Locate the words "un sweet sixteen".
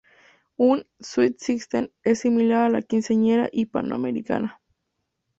0.57-1.93